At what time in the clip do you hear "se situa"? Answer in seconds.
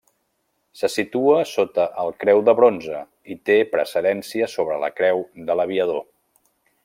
0.79-1.41